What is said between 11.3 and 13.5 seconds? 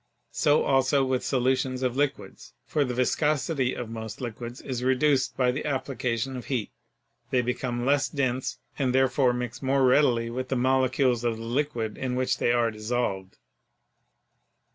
the liquid in which they are dissolved.